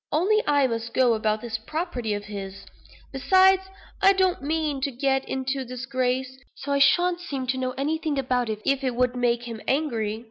[0.11, 2.65] Only I must go about this property of his.
[3.11, 3.61] Besides,
[4.01, 8.49] I don't mean to get into disgrace; so I shan't seem to know anything about
[8.49, 10.19] it, if it would make him angry.